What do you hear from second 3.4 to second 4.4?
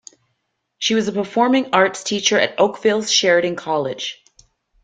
College.